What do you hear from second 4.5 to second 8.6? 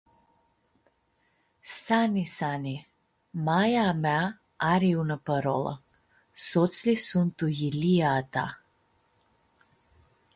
ari unã parolã: Sotslji suntu yilia a ta.